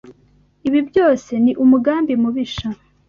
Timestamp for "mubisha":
2.21-2.67